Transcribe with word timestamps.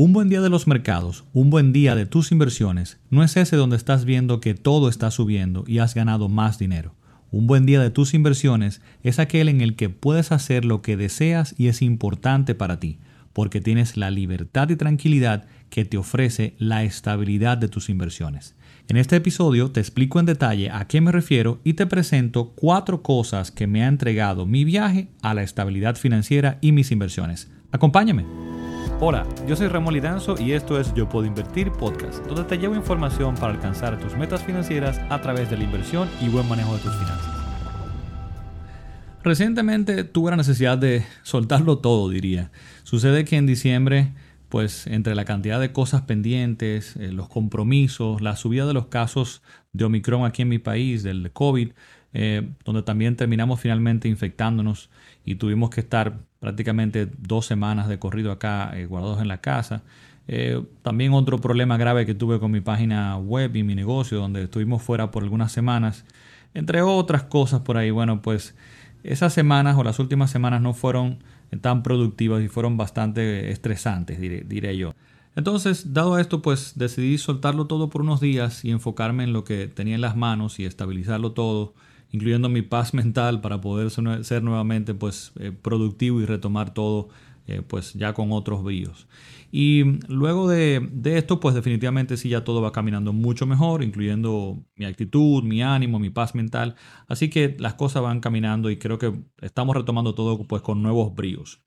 Un 0.00 0.12
buen 0.12 0.28
día 0.28 0.40
de 0.40 0.48
los 0.48 0.68
mercados, 0.68 1.24
un 1.32 1.50
buen 1.50 1.72
día 1.72 1.96
de 1.96 2.06
tus 2.06 2.30
inversiones, 2.30 3.00
no 3.10 3.24
es 3.24 3.36
ese 3.36 3.56
donde 3.56 3.74
estás 3.74 4.04
viendo 4.04 4.38
que 4.38 4.54
todo 4.54 4.88
está 4.88 5.10
subiendo 5.10 5.64
y 5.66 5.80
has 5.80 5.96
ganado 5.96 6.28
más 6.28 6.56
dinero. 6.56 6.94
Un 7.32 7.48
buen 7.48 7.66
día 7.66 7.80
de 7.80 7.90
tus 7.90 8.14
inversiones 8.14 8.80
es 9.02 9.18
aquel 9.18 9.48
en 9.48 9.60
el 9.60 9.74
que 9.74 9.88
puedes 9.88 10.30
hacer 10.30 10.64
lo 10.64 10.82
que 10.82 10.96
deseas 10.96 11.52
y 11.58 11.66
es 11.66 11.82
importante 11.82 12.54
para 12.54 12.78
ti, 12.78 13.00
porque 13.32 13.60
tienes 13.60 13.96
la 13.96 14.12
libertad 14.12 14.70
y 14.70 14.76
tranquilidad 14.76 15.46
que 15.68 15.84
te 15.84 15.98
ofrece 15.98 16.54
la 16.58 16.84
estabilidad 16.84 17.58
de 17.58 17.66
tus 17.66 17.88
inversiones. 17.88 18.54
En 18.86 18.98
este 18.98 19.16
episodio 19.16 19.72
te 19.72 19.80
explico 19.80 20.20
en 20.20 20.26
detalle 20.26 20.70
a 20.70 20.86
qué 20.86 21.00
me 21.00 21.10
refiero 21.10 21.58
y 21.64 21.72
te 21.72 21.88
presento 21.88 22.52
cuatro 22.54 23.02
cosas 23.02 23.50
que 23.50 23.66
me 23.66 23.82
ha 23.82 23.88
entregado 23.88 24.46
mi 24.46 24.62
viaje 24.62 25.08
a 25.22 25.34
la 25.34 25.42
estabilidad 25.42 25.96
financiera 25.96 26.58
y 26.60 26.70
mis 26.70 26.92
inversiones. 26.92 27.50
Acompáñame. 27.72 28.57
Hola, 29.00 29.24
yo 29.46 29.54
soy 29.54 29.68
Ramón 29.68 29.94
Lidanzo 29.94 30.34
y 30.40 30.54
esto 30.54 30.80
es 30.80 30.92
Yo 30.92 31.08
Puedo 31.08 31.24
Invertir 31.24 31.70
Podcast, 31.70 32.26
donde 32.26 32.42
te 32.42 32.58
llevo 32.58 32.74
información 32.74 33.36
para 33.36 33.52
alcanzar 33.52 33.96
tus 34.00 34.16
metas 34.16 34.42
financieras 34.42 35.00
a 35.08 35.20
través 35.20 35.48
de 35.48 35.56
la 35.56 35.62
inversión 35.62 36.08
y 36.20 36.28
buen 36.28 36.48
manejo 36.48 36.74
de 36.74 36.82
tus 36.82 36.92
finanzas. 36.96 37.32
Recientemente 39.22 40.02
tuve 40.02 40.32
la 40.32 40.36
necesidad 40.36 40.78
de 40.78 41.04
soltarlo 41.22 41.78
todo, 41.78 42.08
diría. 42.08 42.50
Sucede 42.82 43.24
que 43.24 43.36
en 43.36 43.46
diciembre, 43.46 44.14
pues 44.48 44.88
entre 44.88 45.14
la 45.14 45.24
cantidad 45.24 45.60
de 45.60 45.70
cosas 45.70 46.02
pendientes, 46.02 46.96
eh, 46.96 47.12
los 47.12 47.28
compromisos, 47.28 48.20
la 48.20 48.34
subida 48.34 48.66
de 48.66 48.74
los 48.74 48.86
casos 48.86 49.42
de 49.72 49.84
Omicron 49.84 50.24
aquí 50.24 50.42
en 50.42 50.48
mi 50.48 50.58
país, 50.58 51.04
del 51.04 51.30
COVID, 51.30 51.70
eh, 52.14 52.50
donde 52.64 52.82
también 52.82 53.14
terminamos 53.14 53.60
finalmente 53.60 54.08
infectándonos 54.08 54.90
y 55.24 55.36
tuvimos 55.36 55.70
que 55.70 55.82
estar 55.82 56.18
prácticamente 56.40 57.08
dos 57.18 57.46
semanas 57.46 57.88
de 57.88 57.98
corrido 57.98 58.32
acá 58.32 58.72
eh, 58.74 58.86
guardados 58.86 59.20
en 59.20 59.28
la 59.28 59.40
casa. 59.40 59.82
Eh, 60.28 60.62
también 60.82 61.14
otro 61.14 61.40
problema 61.40 61.76
grave 61.76 62.04
que 62.04 62.14
tuve 62.14 62.38
con 62.38 62.50
mi 62.50 62.60
página 62.60 63.16
web 63.16 63.56
y 63.56 63.62
mi 63.62 63.74
negocio, 63.74 64.18
donde 64.18 64.44
estuvimos 64.44 64.82
fuera 64.82 65.10
por 65.10 65.22
algunas 65.22 65.52
semanas, 65.52 66.04
entre 66.54 66.82
otras 66.82 67.24
cosas 67.24 67.60
por 67.60 67.76
ahí. 67.76 67.90
Bueno, 67.90 68.20
pues 68.22 68.54
esas 69.02 69.32
semanas 69.32 69.76
o 69.76 69.84
las 69.84 69.98
últimas 69.98 70.30
semanas 70.30 70.60
no 70.60 70.74
fueron 70.74 71.18
tan 71.60 71.82
productivas 71.82 72.42
y 72.42 72.48
fueron 72.48 72.76
bastante 72.76 73.50
estresantes, 73.50 74.20
diré, 74.20 74.44
diré 74.46 74.76
yo. 74.76 74.94
Entonces, 75.34 75.94
dado 75.94 76.18
esto, 76.18 76.42
pues 76.42 76.72
decidí 76.76 77.16
soltarlo 77.16 77.66
todo 77.66 77.88
por 77.90 78.02
unos 78.02 78.20
días 78.20 78.64
y 78.64 78.70
enfocarme 78.70 79.24
en 79.24 79.32
lo 79.32 79.44
que 79.44 79.68
tenía 79.68 79.94
en 79.94 80.00
las 80.00 80.16
manos 80.16 80.58
y 80.58 80.64
estabilizarlo 80.64 81.32
todo 81.32 81.74
incluyendo 82.10 82.48
mi 82.48 82.62
paz 82.62 82.94
mental 82.94 83.40
para 83.40 83.60
poder 83.60 83.90
ser 83.90 84.42
nuevamente 84.42 84.94
pues, 84.94 85.32
eh, 85.38 85.52
productivo 85.52 86.20
y 86.20 86.26
retomar 86.26 86.74
todo 86.74 87.08
eh, 87.46 87.62
pues 87.66 87.94
ya 87.94 88.12
con 88.12 88.30
otros 88.32 88.62
bríos. 88.62 89.08
Y 89.50 89.82
luego 90.08 90.48
de, 90.48 90.86
esto, 91.04 91.40
pues 91.40 91.54
definitivamente 91.54 92.18
sí 92.18 92.28
ya 92.28 92.44
todo 92.44 92.60
va 92.60 92.72
caminando 92.72 93.14
mucho 93.14 93.46
mejor, 93.46 93.82
incluyendo 93.82 94.62
mi 94.76 94.84
actitud, 94.84 95.42
mi 95.42 95.62
ánimo, 95.62 95.98
mi 95.98 96.10
paz 96.10 96.34
mental. 96.34 96.74
Así 97.06 97.30
que 97.30 97.56
las 97.58 97.72
cosas 97.72 98.02
van 98.02 98.20
caminando 98.20 98.70
y 98.70 98.76
creo 98.76 98.98
que 98.98 99.14
estamos 99.40 99.74
retomando 99.74 100.14
todo 100.14 100.44
pues 100.44 100.60
con 100.60 100.82
nuevos 100.82 101.14
bríos. 101.14 101.62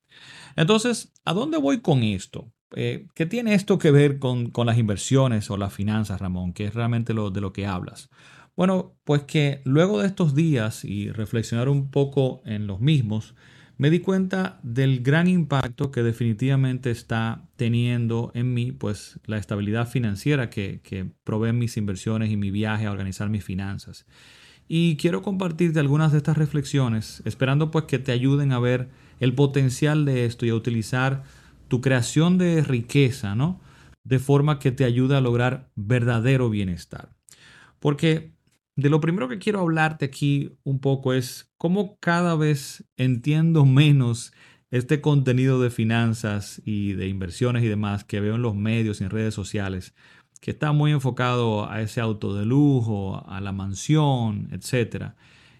Entonces, 0.55 1.11
¿a 1.25 1.33
dónde 1.33 1.57
voy 1.57 1.81
con 1.81 2.03
esto? 2.03 2.53
Eh, 2.75 3.07
¿Qué 3.15 3.25
tiene 3.25 3.55
esto 3.55 3.79
que 3.79 3.89
ver 3.89 4.19
con, 4.19 4.51
con, 4.51 4.67
las 4.67 4.77
inversiones 4.77 5.49
o 5.49 5.57
las 5.57 5.73
finanzas, 5.73 6.21
Ramón? 6.21 6.53
Que 6.53 6.65
es 6.65 6.75
realmente 6.75 7.15
lo, 7.15 7.31
de 7.31 7.41
lo 7.41 7.51
que 7.53 7.65
hablas. 7.65 8.09
Bueno, 8.55 8.95
pues 9.03 9.23
que 9.23 9.61
luego 9.65 10.01
de 10.01 10.07
estos 10.07 10.35
días 10.35 10.83
y 10.85 11.11
reflexionar 11.11 11.69
un 11.69 11.89
poco 11.89 12.41
en 12.45 12.67
los 12.67 12.79
mismos, 12.79 13.35
me 13.77 13.89
di 13.89 13.99
cuenta 13.99 14.59
del 14.61 15.01
gran 15.01 15.27
impacto 15.27 15.89
que 15.89 16.03
definitivamente 16.03 16.91
está 16.91 17.47
teniendo 17.55 18.31
en 18.35 18.53
mí, 18.53 18.71
pues 18.71 19.19
la 19.25 19.37
estabilidad 19.37 19.87
financiera 19.87 20.51
que, 20.51 20.81
que 20.83 21.09
proveen 21.23 21.57
mis 21.57 21.77
inversiones 21.77 22.29
y 22.29 22.37
mi 22.37 22.51
viaje 22.51 22.85
a 22.85 22.91
organizar 22.91 23.29
mis 23.29 23.43
finanzas. 23.43 24.05
Y 24.67 24.97
quiero 24.97 25.21
compartirte 25.21 25.79
algunas 25.79 26.11
de 26.11 26.19
estas 26.19 26.37
reflexiones, 26.37 27.23
esperando 27.25 27.71
pues 27.71 27.85
que 27.85 27.99
te 27.99 28.11
ayuden 28.11 28.51
a 28.51 28.59
ver 28.59 28.89
el 29.19 29.33
potencial 29.33 30.05
de 30.05 30.25
esto 30.25 30.45
y 30.45 30.49
a 30.49 30.55
utilizar 30.55 31.23
tu 31.67 31.81
creación 31.81 32.37
de 32.37 32.61
riqueza, 32.61 33.33
¿no? 33.33 33.59
De 34.03 34.19
forma 34.19 34.59
que 34.59 34.71
te 34.71 34.83
ayude 34.83 35.17
a 35.17 35.21
lograr 35.21 35.71
verdadero 35.75 36.49
bienestar. 36.49 37.15
Porque 37.79 38.31
de 38.75 38.89
lo 38.89 39.01
primero 39.01 39.27
que 39.27 39.39
quiero 39.39 39.59
hablarte 39.59 40.05
aquí 40.05 40.57
un 40.63 40.79
poco 40.79 41.13
es 41.13 41.51
cómo 41.57 41.97
cada 41.99 42.35
vez 42.35 42.85
entiendo 42.97 43.65
menos 43.65 44.33
este 44.71 45.01
contenido 45.01 45.61
de 45.61 45.69
finanzas 45.69 46.61
y 46.63 46.93
de 46.93 47.07
inversiones 47.07 47.63
y 47.63 47.67
demás 47.67 48.05
que 48.05 48.21
veo 48.21 48.35
en 48.35 48.41
los 48.41 48.55
medios 48.55 49.01
y 49.01 49.03
en 49.03 49.09
redes 49.09 49.33
sociales, 49.33 49.93
que 50.39 50.51
está 50.51 50.71
muy 50.71 50.91
enfocado 50.91 51.69
a 51.69 51.81
ese 51.81 51.99
auto 51.99 52.33
de 52.33 52.45
lujo, 52.45 53.23
a 53.27 53.41
la 53.41 53.51
mansión, 53.51 54.47
etc. 54.51 55.11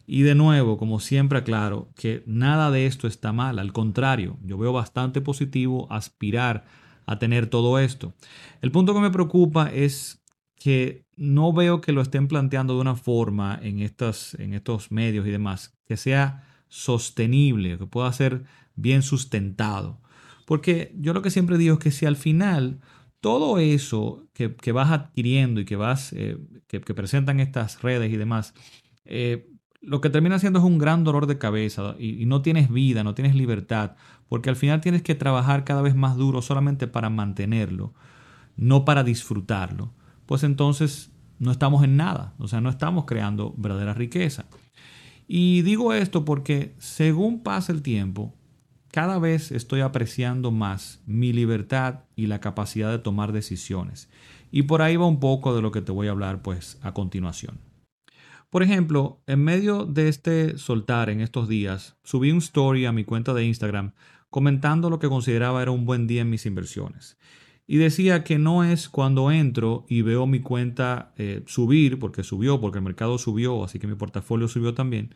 Y 0.07 0.21
de 0.21 0.33
nuevo, 0.33 0.77
como 0.77 0.99
siempre 1.01 1.39
aclaro, 1.39 1.89
que 1.95 2.23
nada 2.25 2.71
de 2.71 2.85
esto 2.85 3.07
está 3.07 3.33
mal, 3.33 3.59
al 3.59 3.73
contrario, 3.73 4.37
yo 4.43 4.57
veo 4.57 4.71
bastante 4.71 5.19
positivo 5.19 5.87
aspirar 5.91 6.63
a 7.05 7.19
tener 7.19 7.47
todo 7.47 7.79
esto. 7.79 8.13
El 8.61 8.71
punto 8.71 8.93
que 8.93 9.01
me 9.01 9.11
preocupa 9.11 9.69
es 9.69 10.20
que 10.61 11.07
no 11.15 11.53
veo 11.53 11.81
que 11.81 11.91
lo 11.91 12.01
estén 12.01 12.27
planteando 12.27 12.75
de 12.75 12.81
una 12.81 12.95
forma 12.95 13.57
en, 13.63 13.79
estas, 13.79 14.35
en 14.35 14.53
estos 14.53 14.91
medios 14.91 15.25
y 15.25 15.31
demás 15.31 15.75
que 15.87 15.97
sea 15.97 16.47
sostenible, 16.67 17.79
que 17.79 17.87
pueda 17.87 18.13
ser 18.13 18.43
bien 18.75 19.01
sustentado. 19.01 19.99
Porque 20.45 20.93
yo 20.99 21.13
lo 21.13 21.23
que 21.23 21.31
siempre 21.31 21.57
digo 21.57 21.73
es 21.73 21.79
que 21.79 21.89
si 21.89 22.05
al 22.05 22.15
final 22.15 22.79
todo 23.21 23.57
eso 23.57 24.27
que, 24.33 24.71
vas 24.71 24.91
adquiriendo 24.91 25.61
y 25.61 25.65
que 25.65 25.75
vas 25.77 26.13
eh, 26.13 26.37
que, 26.67 26.79
presentan 26.79 27.39
estas 27.39 27.81
redes 27.81 28.13
y 28.13 28.17
demás, 28.17 28.53
eh, 29.05 29.49
lo 29.81 29.99
que 29.99 30.11
termina 30.11 30.37
siendo 30.37 30.59
es 30.59 30.65
un 30.65 30.77
gran 30.77 31.03
dolor 31.03 31.25
de 31.25 31.39
cabeza 31.39 31.95
y, 31.97 32.27
no 32.27 32.43
tienes 32.43 32.69
vida, 32.71 33.03
no 33.03 33.15
tienes 33.15 33.33
libertad, 33.33 33.95
porque 34.29 34.51
al 34.51 34.55
final 34.55 34.79
tienes 34.79 35.01
que 35.01 35.15
trabajar 35.15 35.63
cada 35.63 35.81
vez 35.81 35.95
más 35.95 36.17
duro 36.17 36.43
solamente 36.43 36.85
para 36.85 37.09
mantenerlo, 37.09 37.95
no 38.57 38.85
para 38.85 39.03
disfrutarlo 39.03 39.95
pues 40.31 40.43
entonces 40.43 41.11
no 41.39 41.51
estamos 41.51 41.83
en 41.83 41.97
nada, 41.97 42.35
o 42.37 42.47
sea, 42.47 42.61
no 42.61 42.69
estamos 42.69 43.03
creando 43.03 43.53
verdadera 43.57 43.93
riqueza. 43.93 44.45
Y 45.27 45.61
digo 45.63 45.91
esto 45.91 46.23
porque 46.23 46.73
según 46.77 47.43
pasa 47.43 47.73
el 47.73 47.81
tiempo, 47.81 48.33
cada 48.93 49.19
vez 49.19 49.51
estoy 49.51 49.81
apreciando 49.81 50.49
más 50.49 51.01
mi 51.05 51.33
libertad 51.33 52.05
y 52.15 52.27
la 52.27 52.39
capacidad 52.39 52.89
de 52.91 52.99
tomar 52.99 53.33
decisiones. 53.33 54.09
Y 54.51 54.61
por 54.61 54.81
ahí 54.81 54.95
va 54.95 55.05
un 55.05 55.19
poco 55.19 55.53
de 55.53 55.61
lo 55.61 55.73
que 55.73 55.81
te 55.81 55.91
voy 55.91 56.07
a 56.07 56.11
hablar 56.11 56.41
pues 56.41 56.79
a 56.81 56.93
continuación. 56.93 57.59
Por 58.49 58.63
ejemplo, 58.63 59.21
en 59.27 59.43
medio 59.43 59.83
de 59.85 60.07
este 60.07 60.57
soltar 60.57 61.09
en 61.09 61.19
estos 61.19 61.49
días, 61.49 61.97
subí 62.05 62.31
un 62.31 62.37
story 62.37 62.85
a 62.85 62.93
mi 62.93 63.03
cuenta 63.03 63.33
de 63.33 63.43
Instagram 63.43 63.91
comentando 64.29 64.89
lo 64.89 64.97
que 64.97 65.09
consideraba 65.09 65.61
era 65.61 65.71
un 65.71 65.85
buen 65.85 66.07
día 66.07 66.21
en 66.21 66.29
mis 66.29 66.45
inversiones. 66.45 67.17
Y 67.71 67.77
decía 67.77 68.25
que 68.25 68.37
no 68.37 68.65
es 68.65 68.89
cuando 68.89 69.31
entro 69.31 69.85
y 69.87 70.01
veo 70.01 70.27
mi 70.27 70.41
cuenta 70.41 71.13
eh, 71.17 71.41
subir, 71.45 71.99
porque 71.99 72.21
subió, 72.21 72.59
porque 72.59 72.79
el 72.79 72.83
mercado 72.83 73.17
subió, 73.17 73.63
así 73.63 73.79
que 73.79 73.87
mi 73.87 73.95
portafolio 73.95 74.49
subió 74.49 74.73
también. 74.73 75.15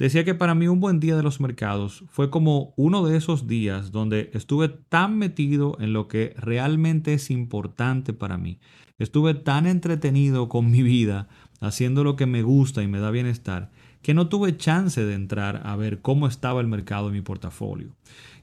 Decía 0.00 0.24
que 0.24 0.34
para 0.34 0.56
mí 0.56 0.66
un 0.66 0.80
buen 0.80 0.98
día 0.98 1.14
de 1.14 1.22
los 1.22 1.40
mercados 1.40 2.02
fue 2.08 2.28
como 2.28 2.74
uno 2.74 3.06
de 3.06 3.16
esos 3.16 3.46
días 3.46 3.92
donde 3.92 4.32
estuve 4.34 4.68
tan 4.68 5.16
metido 5.16 5.76
en 5.78 5.92
lo 5.92 6.08
que 6.08 6.34
realmente 6.36 7.14
es 7.14 7.30
importante 7.30 8.12
para 8.12 8.36
mí. 8.36 8.58
Estuve 8.98 9.34
tan 9.34 9.68
entretenido 9.68 10.48
con 10.48 10.72
mi 10.72 10.82
vida, 10.82 11.28
haciendo 11.60 12.02
lo 12.02 12.16
que 12.16 12.26
me 12.26 12.42
gusta 12.42 12.82
y 12.82 12.88
me 12.88 12.98
da 12.98 13.12
bienestar, 13.12 13.70
que 14.02 14.14
no 14.14 14.28
tuve 14.28 14.56
chance 14.56 15.04
de 15.04 15.14
entrar 15.14 15.62
a 15.64 15.76
ver 15.76 16.00
cómo 16.00 16.26
estaba 16.26 16.60
el 16.60 16.66
mercado 16.66 17.08
en 17.08 17.14
mi 17.14 17.20
portafolio. 17.20 17.94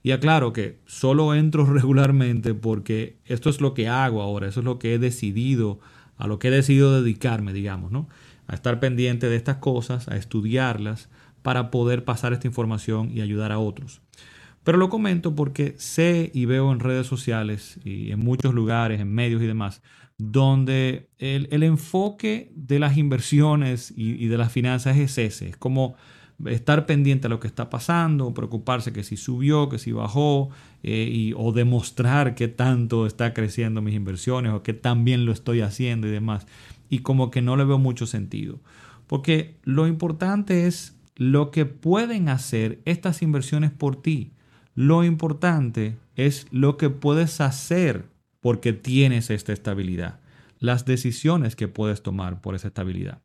Y 0.01 0.11
aclaro 0.11 0.53
que 0.53 0.79
solo 0.85 1.35
entro 1.35 1.65
regularmente 1.73 2.53
porque 2.53 3.17
esto 3.25 3.49
es 3.49 3.61
lo 3.61 3.73
que 3.73 3.87
hago 3.87 4.21
ahora, 4.21 4.47
eso 4.47 4.61
es 4.61 4.65
lo 4.65 4.79
que 4.79 4.94
he 4.94 5.00
decidido, 5.00 5.79
a 6.17 6.27
lo 6.27 6.39
que 6.39 6.47
he 6.47 6.51
decidido 6.51 7.01
dedicarme, 7.01 7.53
digamos, 7.53 7.91
¿no? 7.91 8.07
A 8.47 8.56
estar 8.56 8.79
pendiente 8.79 9.29
de 9.29 9.35
estas 9.35 9.57
cosas, 9.57 10.07
a 10.07 10.15
estudiarlas, 10.15 11.09
para 11.41 11.71
poder 11.71 12.03
pasar 12.03 12.33
esta 12.33 12.47
información 12.47 13.12
y 13.13 13.21
ayudar 13.21 13.51
a 13.51 13.59
otros. 13.59 14.01
Pero 14.63 14.77
lo 14.77 14.89
comento 14.89 15.35
porque 15.35 15.75
sé 15.77 16.31
y 16.33 16.45
veo 16.45 16.71
en 16.71 16.79
redes 16.79 17.07
sociales 17.07 17.79
y 17.83 18.11
en 18.11 18.19
muchos 18.19 18.53
lugares, 18.53 19.00
en 19.00 19.13
medios 19.13 19.41
y 19.41 19.47
demás, 19.47 19.81
donde 20.17 21.09
el, 21.17 21.63
enfoque 21.63 22.51
de 22.56 22.79
las 22.79 22.97
inversiones 22.97 23.94
y, 23.95 24.23
y, 24.23 24.27
de 24.27 24.38
las 24.38 24.51
finanzas 24.51 24.97
es 24.97 25.17
ese. 25.17 25.47
Es 25.50 25.57
como 25.57 25.95
estar 26.45 26.85
pendiente 26.85 27.27
a 27.27 27.29
lo 27.29 27.39
que 27.39 27.47
está 27.47 27.69
pasando, 27.69 28.33
preocuparse 28.33 28.94
que 28.94 29.03
si 29.03 29.17
subió, 29.17 29.69
que 29.69 29.79
si 29.79 29.91
bajó, 29.91 30.50
eh, 30.83 31.09
y, 31.12 31.33
o 31.35 31.51
demostrar 31.51 32.35
qué 32.35 32.47
tanto 32.47 33.05
está 33.05 33.33
creciendo 33.33 33.81
mis 33.81 33.95
inversiones 33.95 34.53
o 34.53 34.63
qué 34.63 34.73
tan 34.73 35.03
bien 35.03 35.25
lo 35.25 35.33
estoy 35.33 35.62
haciendo 35.62 36.07
y 36.07 36.12
demás. 36.12 36.47
Y 36.89 37.00
como 37.00 37.31
que 37.31 37.41
no 37.41 37.57
le 37.57 37.65
veo 37.65 37.77
mucho 37.77 38.05
sentido. 38.05 38.59
Porque 39.07 39.57
lo 39.63 39.88
importante 39.88 40.67
es 40.67 40.97
lo 41.15 41.51
que 41.51 41.65
pueden 41.65 42.29
hacer 42.29 42.81
estas 42.85 43.21
inversiones 43.21 43.71
por 43.71 44.01
ti. 44.01 44.31
Lo 44.79 45.03
importante 45.03 45.97
es 46.15 46.47
lo 46.51 46.77
que 46.77 46.89
puedes 46.89 47.41
hacer 47.41 48.05
porque 48.39 48.71
tienes 48.71 49.29
esta 49.29 49.51
estabilidad. 49.51 50.21
Las 50.57 50.85
decisiones 50.85 51.57
que 51.57 51.67
puedes 51.67 52.01
tomar 52.01 52.39
por 52.39 52.55
esa 52.55 52.69
estabilidad. 52.69 53.21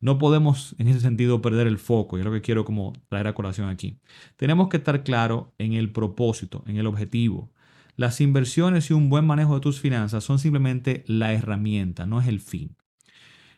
No 0.00 0.18
podemos 0.18 0.74
en 0.78 0.88
ese 0.88 0.98
sentido 0.98 1.40
perder 1.40 1.68
el 1.68 1.78
foco, 1.78 2.16
y 2.16 2.22
es 2.22 2.26
lo 2.26 2.32
que 2.32 2.40
quiero 2.40 2.64
como 2.64 2.92
traer 3.08 3.28
a 3.28 3.34
colación 3.34 3.68
aquí. 3.68 4.00
Tenemos 4.34 4.68
que 4.68 4.78
estar 4.78 5.04
claro 5.04 5.54
en 5.58 5.74
el 5.74 5.92
propósito, 5.92 6.64
en 6.66 6.76
el 6.76 6.88
objetivo. 6.88 7.52
Las 7.94 8.20
inversiones 8.20 8.90
y 8.90 8.92
un 8.92 9.10
buen 9.10 9.24
manejo 9.24 9.54
de 9.54 9.60
tus 9.60 9.78
finanzas 9.78 10.24
son 10.24 10.40
simplemente 10.40 11.04
la 11.06 11.32
herramienta, 11.32 12.04
no 12.04 12.20
es 12.20 12.26
el 12.26 12.40
fin. 12.40 12.74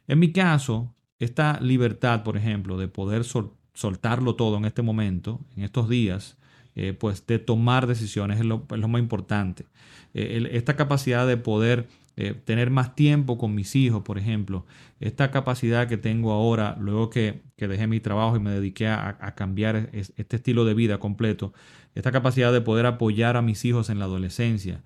En 0.07 0.19
mi 0.19 0.33
caso, 0.33 0.95
esta 1.19 1.59
libertad, 1.63 2.25
por 2.25 2.37
ejemplo, 2.37 2.77
de 2.77 2.89
poder 2.89 3.25
soltarlo 3.73 4.35
todo 4.35 4.59
en 4.59 4.67
este 4.67 4.83
momento, 4.83 5.41
en 5.57 5.65
estos 5.65 5.89
días, 5.89 6.37
eh, 6.75 6.95
pues 6.95 7.27
de 7.27 7.39
tomar 7.39 7.87
decisiones 7.87 8.41
es 8.41 8.47
lo, 8.47 8.67
más 8.69 9.01
importante. 9.01 9.67
Eh, 10.15 10.49
esta 10.53 10.75
capacidad 10.75 11.27
de 11.27 11.37
poder 11.37 11.89
eh, 12.17 12.35
tener 12.35 12.71
más 12.71 12.95
tiempo 12.95 13.37
con 13.37 13.55
mis 13.55 13.77
hijos, 13.77 14.03
por 14.03 14.19
ejemplo, 14.19 14.65
esta 15.01 15.31
capacidad 15.31 15.87
que 15.89 15.99
tengo 15.99 16.33
ahora, 16.33 16.77
luego 16.81 17.11
que, 17.11 17.43
dejé 17.57 17.87
mi 17.87 18.01
trabajo 18.01 18.37
y 18.37 18.41
me 18.41 18.51
dediqué 18.51 18.89
a, 18.89 19.35
cambiar 19.37 19.91
este 19.93 20.37
estilo 20.37 20.65
de 20.65 20.75
vida 20.75 20.99
completo, 20.99 21.53
esta 21.95 22.11
capacidad 22.11 22.53
de 22.53 22.61
poder 22.61 22.87
apoyar 22.87 23.37
a 23.37 23.43
mis 23.43 23.65
hijos 23.65 23.89
en 23.89 24.01
la 24.01 24.07
adolescencia, 24.07 24.83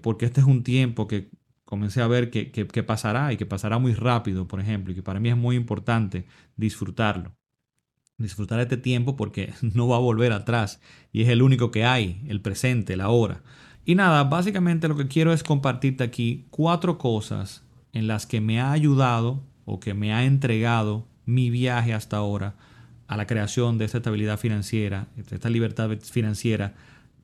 porque 0.00 0.24
este 0.24 0.40
es 0.40 0.46
un 0.46 0.62
tiempo 0.62 1.06
que 1.06 1.28
comencé 1.66 2.00
a 2.00 2.06
ver 2.06 2.30
que, 2.30 2.50
que, 2.52 2.82
pasará 2.82 3.34
y 3.34 3.36
que 3.36 3.44
pasará 3.44 3.78
muy 3.78 3.92
rápido, 3.92 4.48
por 4.48 4.60
ejemplo, 4.60 4.92
y 4.92 4.94
que 4.94 5.02
para 5.02 5.20
mí 5.20 5.28
es 5.28 5.36
muy 5.36 5.56
importante 5.56 6.24
disfrutarlo. 6.56 7.36
Disfrutar 8.18 8.60
este 8.60 8.76
tiempo 8.76 9.16
porque 9.16 9.52
no 9.60 9.88
va 9.88 9.96
a 9.96 10.00
volver 10.00 10.32
atrás 10.32 10.80
y 11.12 11.22
es 11.22 11.28
el 11.28 11.42
único 11.42 11.70
que 11.70 11.84
hay, 11.84 12.22
el 12.28 12.40
presente, 12.40 12.96
la 12.96 13.08
hora. 13.08 13.42
Y 13.84 13.94
nada, 13.94 14.24
básicamente 14.24 14.88
lo 14.88 14.96
que 14.96 15.06
quiero 15.06 15.32
es 15.32 15.42
compartirte 15.42 16.02
aquí 16.02 16.46
cuatro 16.50 16.98
cosas 16.98 17.62
en 17.92 18.06
las 18.08 18.26
que 18.26 18.40
me 18.40 18.60
ha 18.60 18.72
ayudado 18.72 19.42
o 19.64 19.80
que 19.80 19.94
me 19.94 20.12
ha 20.12 20.24
entregado 20.24 21.06
mi 21.24 21.50
viaje 21.50 21.94
hasta 21.94 22.16
ahora 22.16 22.54
a 23.06 23.16
la 23.16 23.26
creación 23.26 23.78
de 23.78 23.84
esta 23.84 23.98
estabilidad 23.98 24.38
financiera, 24.38 25.08
de 25.16 25.36
esta 25.36 25.50
libertad 25.50 25.90
financiera 26.00 26.74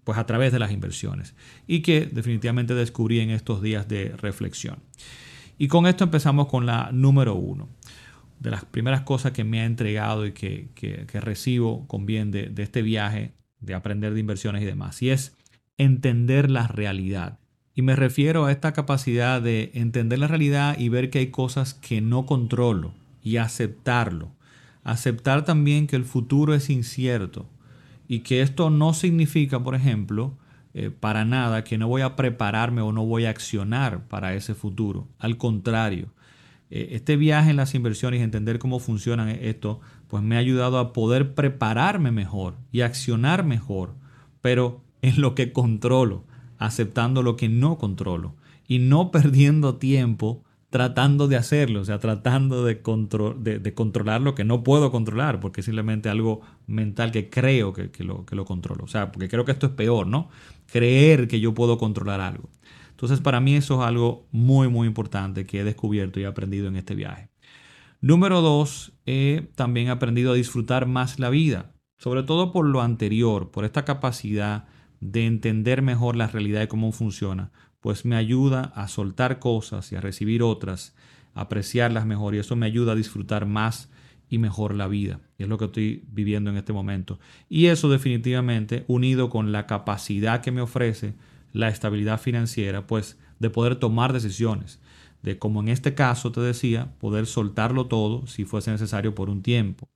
pues 0.04 0.18
a 0.18 0.26
través 0.26 0.52
de 0.52 0.58
las 0.58 0.72
inversiones 0.72 1.34
y 1.66 1.80
que 1.80 2.06
definitivamente 2.06 2.74
descubrí 2.74 3.20
en 3.20 3.30
estos 3.30 3.62
días 3.62 3.88
de 3.88 4.14
reflexión. 4.16 4.78
Y 5.58 5.68
con 5.68 5.86
esto 5.86 6.04
empezamos 6.04 6.48
con 6.48 6.66
la 6.66 6.90
número 6.92 7.34
uno. 7.34 7.68
De 8.42 8.50
las 8.50 8.64
primeras 8.64 9.02
cosas 9.02 9.30
que 9.30 9.44
me 9.44 9.60
ha 9.60 9.64
entregado 9.64 10.26
y 10.26 10.32
que, 10.32 11.06
recibo 11.14 11.86
con 11.86 12.06
bien 12.06 12.32
de, 12.32 12.48
de 12.48 12.62
este 12.64 12.82
viaje 12.82 13.32
de 13.60 13.74
aprender 13.74 14.14
de 14.14 14.20
inversiones 14.20 14.62
y 14.62 14.66
demás. 14.66 15.00
Y 15.00 15.10
es 15.10 15.36
entender 15.78 16.50
la 16.50 16.66
realidad. 16.66 17.38
Y 17.74 17.82
me 17.82 17.94
refiero 17.94 18.44
a 18.44 18.52
esta 18.52 18.72
capacidad 18.72 19.40
de 19.40 19.70
entender 19.74 20.18
la 20.18 20.26
realidad 20.26 20.76
y 20.76 20.88
ver 20.88 21.08
que 21.08 21.20
hay 21.20 21.28
cosas 21.28 21.74
que 21.74 22.00
no 22.00 22.26
controlo 22.26 22.94
y 23.22 23.36
aceptarlo. 23.36 24.32
Aceptar 24.82 25.44
también 25.44 25.86
que 25.86 25.96
el 25.96 26.04
futuro 26.04 26.52
es 26.54 26.68
incierto 26.68 27.48
y 28.08 28.20
que 28.20 28.42
esto 28.42 28.68
no 28.68 28.92
significa, 28.92 29.62
por 29.62 29.76
ejemplo, 29.76 30.36
eh, 30.74 30.90
para 30.90 31.24
nada 31.24 31.64
que 31.64 31.78
no 31.78 31.86
voy 31.86 32.02
a 32.02 32.16
prepararme 32.16 32.80
o 32.80 32.92
no 32.92 33.04
voy 33.04 33.26
a 33.26 33.30
accionar 33.30 34.08
para 34.08 34.34
ese 34.34 34.54
futuro. 34.54 35.06
Al 35.18 35.36
contrario, 35.36 36.12
este 36.72 37.16
viaje 37.16 37.50
en 37.50 37.56
las 37.56 37.74
inversiones 37.74 38.22
entender 38.22 38.58
cómo 38.58 38.78
funcionan 38.78 39.28
esto, 39.28 39.80
pues 40.08 40.22
me 40.22 40.36
ha 40.36 40.38
ayudado 40.38 40.78
a 40.78 40.92
poder 40.92 41.34
prepararme 41.34 42.10
mejor 42.10 42.54
y 42.70 42.80
accionar 42.80 43.44
mejor, 43.44 43.94
pero 44.40 44.80
en 45.02 45.20
lo 45.20 45.34
que 45.34 45.52
controlo, 45.52 46.24
aceptando 46.58 47.22
lo 47.22 47.36
que 47.36 47.48
no 47.48 47.76
controlo 47.78 48.34
y 48.66 48.78
no 48.78 49.10
perdiendo 49.12 49.76
tiempo 49.76 50.44
tratando 50.70 51.28
de 51.28 51.36
hacerlo, 51.36 51.82
o 51.82 51.84
sea, 51.84 51.98
tratando 51.98 52.64
de, 52.64 52.76
de, 52.76 53.74
controlar 53.74 54.22
lo 54.22 54.34
que 54.34 54.42
no 54.42 54.64
puedo 54.64 54.90
controlar, 54.90 55.38
porque 55.38 55.60
es 55.60 55.66
simplemente 55.66 56.08
algo 56.08 56.40
mental 56.66 57.12
que 57.12 57.28
creo 57.28 57.74
que, 57.74 57.90
lo, 58.02 58.24
que 58.24 58.34
lo 58.34 58.46
controlo. 58.46 58.84
O 58.84 58.88
sea, 58.88 59.12
porque 59.12 59.28
creo 59.28 59.44
que 59.44 59.52
esto 59.52 59.66
es 59.66 59.72
peor, 59.72 60.06
¿no? 60.06 60.30
Creer 60.72 61.28
que 61.28 61.40
yo 61.40 61.52
puedo 61.52 61.76
controlar 61.76 62.22
algo. 62.22 62.48
Entonces, 63.02 63.20
para 63.20 63.40
mí 63.40 63.56
eso 63.56 63.82
es 63.82 63.88
algo 63.88 64.28
muy, 64.31 64.69
muy 64.69 64.87
importante 64.87 65.44
que 65.44 65.58
he 65.58 65.64
descubierto 65.64 66.20
y 66.20 66.25
aprendido 66.25 66.69
en 66.69 66.76
este 66.76 66.94
viaje. 66.94 67.31
Número 68.00 68.40
dos, 68.43 68.93
he 69.06 69.50
también 69.56 69.88
aprendido 69.88 70.31
a 70.31 70.37
disfrutar 70.37 70.87
más 70.87 71.19
la 71.19 71.28
vida, 71.28 71.72
sobre 71.99 72.22
todo 72.22 72.52
por 72.52 72.64
lo 72.64 72.81
anterior, 72.81 73.50
por 73.50 73.64
esta 73.64 73.84
capacidad 73.84 74.66
de 75.00 75.26
entender 75.26 75.82
mejor 75.82 76.14
la 76.14 76.28
realidad 76.28 76.62
y 76.62 76.69
cómo 76.69 76.93
funciona, 76.93 77.50
pues 77.81 78.04
me 78.04 78.14
ayuda 78.14 78.72
a 78.76 78.87
soltar 78.87 79.40
cosas 79.40 79.90
y 79.90 79.96
a 79.96 80.00
recibir 80.00 80.44
otras, 80.44 80.94
apreciarlas 81.34 82.06
mejor 82.06 82.37
y 82.37 82.38
eso 82.38 82.55
me 82.55 82.66
ayuda 82.66 82.93
a 82.93 82.94
disfrutar 82.94 83.46
más 83.46 83.90
y 84.28 84.38
mejor 84.38 84.76
la 84.76 84.87
vida. 84.87 85.19
Y 85.38 85.43
es 85.43 85.48
lo 85.48 85.58
que 85.58 85.64
estoy 85.64 86.05
viviendo 86.06 86.50
en 86.50 86.56
este 86.56 86.72
momento. 86.72 87.19
Y 87.48 87.66
eso 87.66 87.90
definitivamente 87.90 88.84
unido 88.87 89.28
con 89.28 89.50
la 89.50 89.66
capacidad 89.66 90.40
que 90.40 90.52
me 90.52 90.60
ofrece 90.60 91.16
la 91.52 91.69
estabilidad 91.69 92.20
financiera, 92.20 92.87
pues 92.87 93.19
de 93.38 93.50
poder 93.50 93.76
tomar 93.76 94.12
decisiones, 94.12 94.81
de 95.22 95.38
como 95.38 95.60
en 95.60 95.69
este 95.69 95.94
caso 95.94 96.32
te 96.32 96.40
decía, 96.40 96.93
poder 96.99 97.26
soltarlo 97.26 97.87
todo 97.87 98.26
si 98.26 98.44
fuese 98.44 98.70
necesario 98.70 99.14
por 99.14 99.31
un 99.31 99.43
tiempo. 99.43 99.88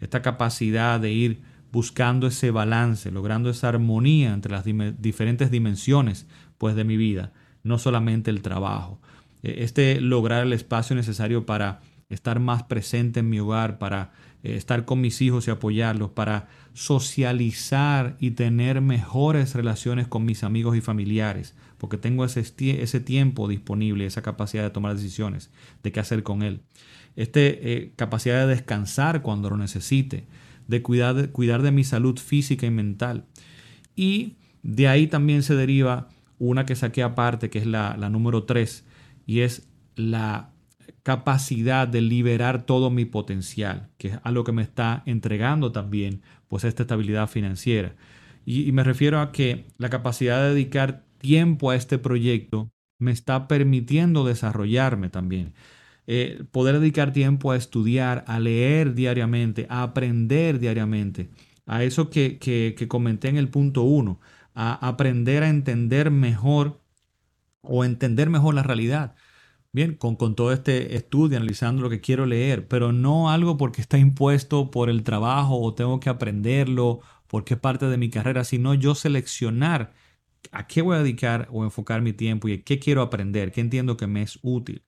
Esta 0.00 0.22
capacidad 0.22 1.00
de 1.00 1.12
ir 1.12 1.42
buscando 1.72 2.26
ese 2.26 2.50
balance, 2.50 3.10
logrando 3.10 3.50
esa 3.50 3.68
armonía 3.68 4.32
entre 4.32 4.52
las 4.52 4.64
diferentes 4.98 5.50
dimensiones 5.50 6.26
pues 6.56 6.74
de 6.74 6.84
mi 6.84 6.96
vida, 6.96 7.32
no 7.62 7.78
solamente 7.78 8.30
el 8.30 8.42
trabajo. 8.42 9.00
E, 9.42 9.64
este 9.64 10.00
lograr 10.00 10.44
el 10.44 10.52
espacio 10.52 10.96
necesario 10.96 11.46
para 11.46 11.80
estar 12.08 12.40
más 12.40 12.62
presente 12.64 13.20
en 13.20 13.28
mi 13.28 13.38
hogar, 13.38 13.78
para 13.78 14.12
eh, 14.42 14.54
estar 14.56 14.84
con 14.84 15.00
mis 15.00 15.20
hijos 15.22 15.48
y 15.48 15.50
apoyarlos, 15.50 16.10
para 16.10 16.48
socializar 16.74 18.16
y 18.20 18.32
tener 18.32 18.80
mejores 18.80 19.54
relaciones 19.54 20.06
con 20.06 20.24
mis 20.24 20.44
amigos 20.44 20.76
y 20.76 20.80
familiares, 20.80 21.54
porque 21.78 21.96
tengo 21.96 22.24
ese, 22.24 22.40
ese 22.40 23.00
tiempo 23.00 23.48
disponible, 23.48 24.06
esa 24.06 24.22
capacidad 24.22 24.62
de 24.62 24.70
tomar 24.70 24.94
decisiones, 24.94 25.50
de 25.82 25.92
qué 25.92 26.00
hacer 26.00 26.22
con 26.22 26.42
él. 26.42 26.62
Esta 27.16 27.40
eh, 27.40 27.92
capacidad 27.96 28.46
de 28.46 28.54
descansar 28.54 29.22
cuando 29.22 29.50
lo 29.50 29.56
necesite, 29.56 30.26
de 30.68 30.82
cuidar, 30.82 31.14
de 31.14 31.30
cuidar 31.30 31.62
de 31.62 31.72
mi 31.72 31.82
salud 31.82 32.18
física 32.18 32.66
y 32.66 32.70
mental. 32.70 33.24
Y 33.96 34.36
de 34.62 34.86
ahí 34.86 35.08
también 35.08 35.42
se 35.42 35.56
deriva 35.56 36.08
una 36.38 36.66
que 36.66 36.76
saqué 36.76 37.02
aparte, 37.02 37.50
que 37.50 37.58
es 37.58 37.66
la, 37.66 37.96
número 38.10 38.44
3, 38.44 38.84
y 39.26 39.40
es 39.40 39.66
la 39.96 40.50
capacidad 41.02 41.88
de 41.88 42.02
liberar 42.02 42.64
todo 42.64 42.90
mi 42.90 43.04
potencial, 43.04 43.90
que 43.98 44.08
es 44.08 44.18
algo 44.22 44.44
que 44.44 44.52
me 44.52 44.62
está 44.62 45.02
entregando 45.06 45.72
también 45.72 46.22
pues 46.48 46.64
esta 46.64 46.82
estabilidad 46.82 47.28
financiera. 47.28 47.94
Y, 48.44 48.72
me 48.72 48.82
refiero 48.82 49.20
a 49.20 49.32
que 49.32 49.66
la 49.76 49.90
capacidad 49.90 50.42
de 50.42 50.54
dedicar 50.54 51.04
tiempo 51.18 51.70
a 51.70 51.76
este 51.76 51.98
proyecto 51.98 52.70
me 52.98 53.12
está 53.12 53.46
permitiendo 53.48 54.24
desarrollarme 54.24 55.10
también. 55.10 55.54
Eh, 56.06 56.44
poder 56.50 56.80
dedicar 56.80 57.12
tiempo 57.12 57.52
a 57.52 57.56
estudiar, 57.56 58.24
a 58.26 58.40
leer 58.40 58.94
diariamente, 58.94 59.66
a 59.68 59.82
aprender 59.82 60.58
diariamente, 60.58 61.28
a 61.66 61.84
eso 61.84 62.08
que, 62.08 62.38
que, 62.38 62.74
que 62.76 62.88
comenté 62.88 63.28
en 63.28 63.36
el 63.36 63.48
punto 63.48 63.82
1, 63.82 64.18
a 64.54 64.88
aprender 64.88 65.42
a 65.42 65.50
entender 65.50 66.10
mejor 66.10 66.80
o 67.60 67.84
entender 67.84 68.30
mejor 68.30 68.54
la 68.54 68.62
realidad. 68.62 69.14
Con, 69.98 70.16
con, 70.16 70.34
todo 70.34 70.52
este 70.52 70.96
estudio, 70.96 71.36
analizando 71.36 71.82
lo 71.82 71.90
que 71.90 72.00
quiero 72.00 72.26
leer, 72.26 72.66
pero 72.68 72.92
no 72.92 73.30
algo 73.30 73.56
porque 73.56 73.80
está 73.80 73.98
impuesto 73.98 74.70
por 74.70 74.90
el 74.90 75.02
trabajo 75.02 75.60
o 75.60 75.74
tengo 75.74 76.00
que 76.00 76.08
aprenderlo 76.08 77.00
porque 77.28 77.54
es 77.54 77.60
parte 77.60 77.86
de 77.86 77.98
mi 77.98 78.10
carrera, 78.10 78.44
sino 78.44 78.74
yo 78.74 78.94
seleccionar 78.94 79.92
a 80.52 80.66
qué 80.66 80.82
voy 80.82 80.96
a 80.96 81.02
dedicar 81.02 81.48
o 81.52 81.64
enfocar 81.64 82.02
mi 82.02 82.12
tiempo 82.12 82.48
y 82.48 82.58
qué 82.58 82.78
quiero 82.78 83.02
aprender, 83.02 83.52
qué 83.52 83.60
entiendo 83.60 83.96
que 83.96 84.06
me 84.06 84.22
es 84.22 84.38
útil. 84.42 84.82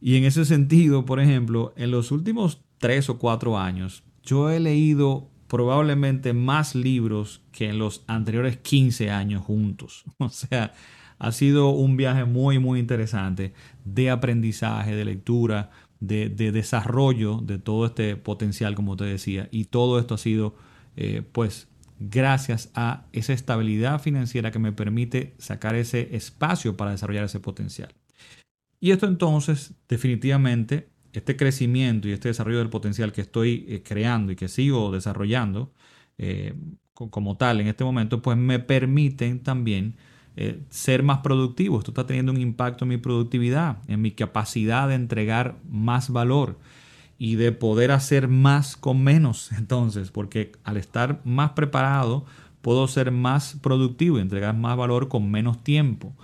Y 0.00 0.16
en 0.16 0.24
ese 0.24 0.44
sentido, 0.44 1.04
por 1.04 1.20
ejemplo, 1.20 1.72
en 1.76 1.90
los 1.90 2.10
últimos 2.10 2.62
tres 2.78 3.08
o 3.08 3.18
cuatro 3.18 3.58
años, 3.58 4.02
yo 4.22 4.50
he 4.50 4.60
leído 4.60 5.30
probablemente 5.46 6.32
más 6.32 6.74
libros 6.74 7.42
que 7.52 7.68
en 7.68 7.78
los 7.78 8.04
anteriores 8.06 8.56
15 8.58 9.10
años 9.10 9.42
juntos. 9.42 10.04
O 10.18 10.28
sea, 10.28 10.72
ha 11.18 11.32
sido 11.32 11.70
un 11.70 11.96
viaje 11.96 12.24
muy, 12.24 12.58
muy 12.58 12.80
interesante 12.80 13.52
de 13.84 14.10
aprendizaje, 14.10 14.94
de 14.94 15.04
lectura, 15.04 15.70
de, 16.00 16.28
desarrollo 16.28 17.38
de 17.38 17.58
todo 17.58 17.86
este 17.86 18.16
potencial, 18.16 18.74
como 18.74 18.96
te 18.96 19.04
decía. 19.04 19.48
Y 19.50 19.66
todo 19.66 19.98
esto 19.98 20.14
ha 20.14 20.18
sido, 20.18 20.54
eh, 20.96 21.22
pues, 21.32 21.68
gracias 21.98 22.70
a 22.74 23.06
esa 23.12 23.32
estabilidad 23.32 24.00
financiera 24.00 24.50
que 24.50 24.58
me 24.58 24.72
permite 24.72 25.34
sacar 25.38 25.74
ese 25.74 26.14
espacio 26.14 26.76
para 26.76 26.90
desarrollar 26.90 27.24
ese 27.24 27.40
potencial. 27.40 27.94
Y 28.80 28.90
esto 28.90 29.06
entonces, 29.06 29.74
definitivamente, 29.88 30.88
este 31.12 31.36
crecimiento 31.36 32.08
y 32.08 32.12
este 32.12 32.28
desarrollo 32.28 32.58
del 32.58 32.70
potencial 32.70 33.12
que 33.12 33.20
estoy 33.20 33.64
eh, 33.68 33.82
creando 33.82 34.32
y 34.32 34.36
que 34.36 34.48
sigo 34.48 34.90
desarrollando 34.90 35.72
eh, 36.18 36.54
como 36.92 37.36
tal 37.36 37.60
en 37.60 37.66
este 37.66 37.82
momento, 37.82 38.22
pues 38.22 38.36
me 38.36 38.60
permiten 38.60 39.42
también 39.42 39.96
eh, 40.36 40.60
ser 40.70 41.02
más 41.02 41.18
productivo. 41.18 41.78
Esto 41.78 41.92
está 41.92 42.06
teniendo 42.06 42.32
un 42.32 42.40
impacto 42.40 42.84
en 42.84 42.88
mi 42.88 42.96
productividad, 42.96 43.78
en 43.86 44.02
mi 44.02 44.10
capacidad 44.10 44.88
de 44.88 44.94
entregar 44.94 45.56
más 45.68 46.10
valor 46.10 46.58
y 47.18 47.36
de 47.36 47.52
poder 47.52 47.92
hacer 47.92 48.28
más 48.28 48.76
con 48.76 49.02
menos. 49.02 49.52
Entonces, 49.58 50.10
porque 50.10 50.52
al 50.64 50.76
estar 50.76 51.20
más 51.24 51.50
preparado, 51.50 52.24
puedo 52.62 52.88
ser 52.88 53.10
más 53.10 53.58
productivo 53.60 54.18
y 54.18 54.22
entregar 54.22 54.56
más 54.56 54.76
valor 54.76 55.08
con 55.08 55.30
menos 55.30 55.62
tiempo. 55.62 56.14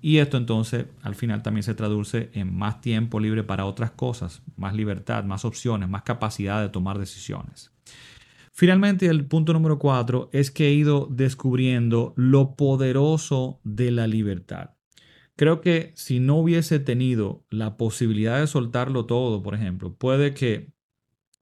Y 0.00 0.18
esto 0.18 0.36
entonces 0.36 0.86
al 1.02 1.16
final 1.16 1.42
también 1.42 1.64
se 1.64 1.74
traduce 1.74 2.30
en 2.32 2.56
más 2.56 2.80
tiempo 2.80 3.18
libre 3.18 3.42
para 3.42 3.64
otras 3.64 3.90
cosas, 3.90 4.42
más 4.56 4.74
libertad, 4.74 5.24
más 5.24 5.44
opciones, 5.44 5.88
más 5.88 6.02
capacidad 6.02 6.62
de 6.62 6.68
tomar 6.68 6.98
decisiones. 6.98 7.72
Finalmente, 8.58 9.06
el 9.06 9.24
punto 9.24 9.52
número 9.52 9.78
cuatro 9.78 10.30
es 10.32 10.50
que 10.50 10.66
he 10.66 10.72
ido 10.72 11.06
descubriendo 11.08 12.12
lo 12.16 12.56
poderoso 12.56 13.60
de 13.62 13.92
la 13.92 14.08
libertad. 14.08 14.70
Creo 15.36 15.60
que 15.60 15.92
si 15.94 16.18
no 16.18 16.38
hubiese 16.38 16.80
tenido 16.80 17.46
la 17.50 17.76
posibilidad 17.76 18.40
de 18.40 18.48
soltarlo 18.48 19.06
todo, 19.06 19.44
por 19.44 19.54
ejemplo, 19.54 19.94
puede 19.94 20.34
que 20.34 20.72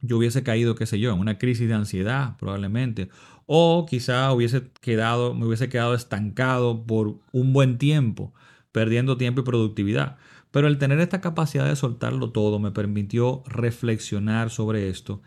yo 0.00 0.18
hubiese 0.18 0.42
caído, 0.42 0.74
qué 0.74 0.84
sé 0.84 1.00
yo, 1.00 1.10
en 1.10 1.18
una 1.18 1.38
crisis 1.38 1.66
de 1.66 1.72
ansiedad, 1.72 2.36
probablemente, 2.36 3.08
o 3.46 3.86
quizá 3.88 4.30
hubiese 4.34 4.70
quedado, 4.82 5.32
me 5.32 5.46
hubiese 5.46 5.70
quedado 5.70 5.94
estancado 5.94 6.84
por 6.84 7.20
un 7.32 7.54
buen 7.54 7.78
tiempo, 7.78 8.34
perdiendo 8.72 9.16
tiempo 9.16 9.40
y 9.40 9.44
productividad. 9.44 10.18
Pero 10.50 10.68
el 10.68 10.76
tener 10.76 11.00
esta 11.00 11.22
capacidad 11.22 11.66
de 11.66 11.76
soltarlo 11.76 12.30
todo 12.30 12.58
me 12.58 12.72
permitió 12.72 13.42
reflexionar 13.46 14.50
sobre 14.50 14.90
esto 14.90 15.22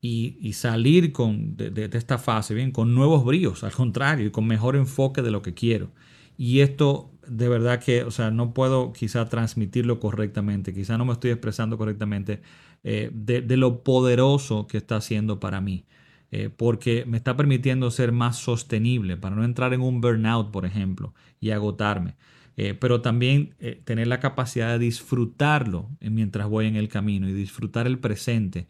y, 0.00 0.52
salir 0.52 1.12
con, 1.12 1.56
de, 1.56 1.90
esta 1.92 2.18
fase, 2.18 2.54
bien, 2.54 2.70
con 2.70 2.94
nuevos 2.94 3.24
bríos, 3.24 3.64
al 3.64 3.72
contrario, 3.72 4.26
y 4.26 4.30
con 4.30 4.46
mejor 4.46 4.76
enfoque 4.76 5.22
de 5.22 5.30
lo 5.30 5.42
que 5.42 5.54
quiero. 5.54 5.90
Y 6.36 6.60
esto 6.60 7.10
de 7.26 7.48
verdad 7.48 7.82
que, 7.82 8.04
o 8.04 8.10
sea, 8.10 8.30
no 8.30 8.54
puedo 8.54 8.92
quizá 8.92 9.28
transmitirlo 9.28 9.98
correctamente, 10.00 10.72
quizá 10.72 10.96
no 10.96 11.04
me 11.04 11.12
estoy 11.12 11.30
expresando 11.32 11.76
correctamente 11.76 12.42
eh, 12.84 13.10
de, 13.12 13.56
lo 13.56 13.82
poderoso 13.82 14.66
que 14.68 14.78
está 14.78 14.96
haciendo 14.96 15.40
para 15.40 15.60
mí, 15.60 15.84
eh, 16.30 16.48
porque 16.48 17.04
me 17.06 17.16
está 17.16 17.36
permitiendo 17.36 17.90
ser 17.90 18.12
más 18.12 18.36
sostenible, 18.38 19.16
para 19.16 19.34
no 19.34 19.44
entrar 19.44 19.74
en 19.74 19.80
un 19.80 20.00
burnout, 20.00 20.52
por 20.52 20.64
ejemplo, 20.64 21.12
y 21.40 21.50
agotarme. 21.50 22.16
Eh, 22.56 22.74
pero 22.74 23.02
también 23.02 23.54
tener 23.84 24.08
la 24.08 24.18
capacidad 24.18 24.70
de 24.70 24.80
disfrutarlo 24.80 25.90
mientras 26.00 26.48
voy 26.48 26.66
en 26.66 26.74
el 26.74 26.88
camino 26.88 27.28
y 27.28 27.32
disfrutar 27.32 27.86
el 27.86 28.00
presente 28.00 28.66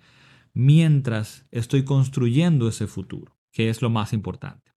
mientras 0.59 1.47
estoy 1.53 1.85
construyendo 1.85 2.67
ese 2.69 2.89
futuro, 2.89 3.39
que 3.53 3.71
es 3.71 3.81
lo 3.81 3.91
más 3.91 4.13
importante. 4.13 4.73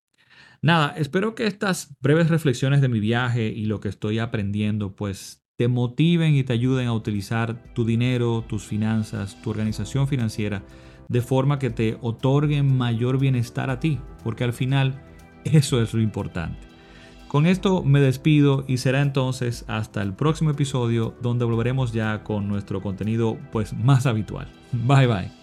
Nada, 0.61 0.93
espero 0.95 1.33
que 1.33 1.47
estas 1.47 1.97
breves 1.99 2.29
reflexiones 2.29 2.81
de 2.81 2.87
mi 2.87 2.99
viaje 2.99 3.47
y 3.47 3.65
lo 3.65 3.79
que 3.79 3.89
estoy 3.89 4.19
aprendiendo 4.19 4.95
pues 4.95 5.43
te 5.57 5.67
motiven 5.67 6.35
y 6.35 6.43
te 6.43 6.53
ayuden 6.53 6.87
a 6.87 6.93
utilizar 6.93 7.73
tu 7.73 7.83
dinero, 7.83 8.45
tus 8.47 8.63
finanzas, 8.63 9.41
tu 9.41 9.49
organización 9.49 10.07
financiera 10.07 10.63
de 11.09 11.21
forma 11.21 11.57
que 11.57 11.71
te 11.71 11.97
otorguen 12.01 12.77
mayor 12.77 13.17
bienestar 13.17 13.71
a 13.71 13.79
ti, 13.79 13.97
porque 14.23 14.43
al 14.43 14.53
final 14.53 15.01
eso 15.45 15.81
es 15.81 15.95
lo 15.95 16.01
importante. 16.01 16.59
Con 17.27 17.47
esto 17.47 17.81
me 17.81 18.01
despido 18.01 18.65
y 18.67 18.77
será 18.77 19.01
entonces 19.01 19.65
hasta 19.67 20.03
el 20.03 20.13
próximo 20.13 20.51
episodio 20.51 21.15
donde 21.23 21.45
volveremos 21.45 21.91
ya 21.91 22.23
con 22.23 22.47
nuestro 22.47 22.83
contenido 22.83 23.39
pues 23.51 23.73
más 23.73 24.05
habitual. 24.05 24.47
Bye 24.73 25.07
bye. 25.07 25.40